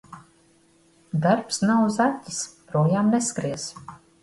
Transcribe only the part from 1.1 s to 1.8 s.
Darbs